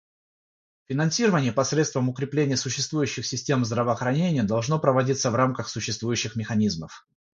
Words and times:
Финансирование 0.87 1.51
посредством 1.51 2.09
укрепления 2.09 2.57
существующих 2.57 3.23
систем 3.23 3.63
здравоохранения 3.63 4.41
должно 4.41 4.79
проводиться 4.79 5.29
в 5.29 5.35
рамках 5.35 5.69
существующих 5.69 6.35
механизмов. 6.35 7.05